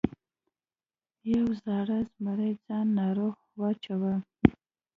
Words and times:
یو 1.33 1.45
زاړه 1.63 1.99
زمري 2.11 2.51
ځان 2.65 2.87
ناروغ 2.99 3.35
واچاوه. 3.59 4.13